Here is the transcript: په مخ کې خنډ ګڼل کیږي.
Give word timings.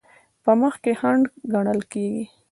په 0.43 0.51
مخ 0.59 0.75
کې 0.83 0.93
خنډ 0.99 1.23
ګڼل 1.53 1.79
کیږي. 1.91 2.23